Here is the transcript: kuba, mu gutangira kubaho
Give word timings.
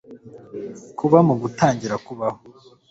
kuba, 0.97 1.17
mu 1.27 1.33
gutangira 1.41 1.95
kubaho 2.05 2.39